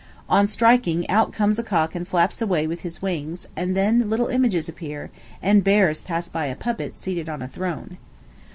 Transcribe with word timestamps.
On 0.27 0.47
striking, 0.47 1.07
out 1.11 1.31
comes 1.31 1.59
a 1.59 1.63
cock 1.63 1.93
and 1.93 2.07
flaps 2.07 2.41
away 2.41 2.65
with 2.65 2.81
his 2.81 3.03
wings, 3.03 3.45
and 3.55 3.77
then 3.77 4.09
little 4.09 4.29
images 4.29 4.67
appear, 4.67 5.11
and 5.43 5.63
bears 5.63 6.01
pass 6.01 6.27
by 6.27 6.47
a 6.47 6.55
puppet, 6.55 6.97
seated 6.97 7.29
on 7.29 7.43
a 7.43 7.47
throne. 7.47 7.97